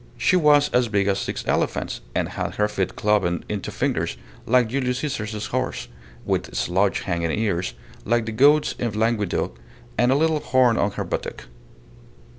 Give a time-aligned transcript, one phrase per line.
[0.17, 4.69] She was as big as six elephants, and had her feet cloven into fingers, like
[4.69, 5.89] Julius Caesar's horse,
[6.25, 9.59] with slouch hanging ears, like the goats in Languedoc,
[9.99, 11.45] and a little horn on her buttock.